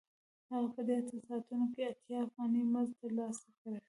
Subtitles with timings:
[0.51, 3.79] هغه په دې اته ساعتونو کې اتیا افغانۍ مزد ترلاسه کوي